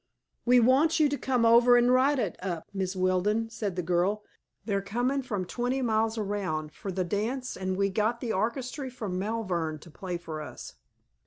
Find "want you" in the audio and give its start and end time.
0.59-1.07